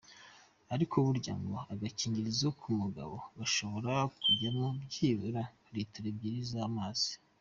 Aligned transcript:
Ariko 0.73 0.95
burya 1.05 1.33
ngo 1.41 1.55
agakingirizo 1.73 2.47
k’umugabo 2.59 3.13
gashobora 3.37 3.93
kujyamo 4.21 4.65
byibura 4.85 5.41
litiro 5.73 6.07
ebyiri 6.13 6.41
z’amazi. 6.51 7.11